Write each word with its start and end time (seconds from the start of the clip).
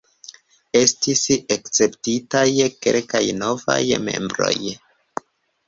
Estis 0.79 1.21
akceptitaj 1.57 2.43
kelkaj 2.87 3.23
novaj 3.45 3.79
membroj. 4.09 4.53